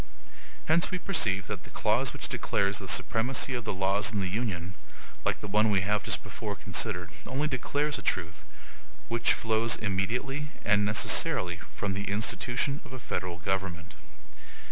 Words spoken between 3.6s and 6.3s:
the laws of the Union, like the one we have just